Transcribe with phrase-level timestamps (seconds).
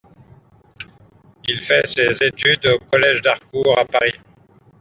[1.47, 4.15] Il fait ses études au collège d'Harcourt à Paris.